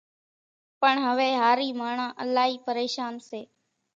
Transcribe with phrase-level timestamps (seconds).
[0.81, 3.41] پڻ هويَ هارِي ماڻۿان الائِي پريشانَ سي۔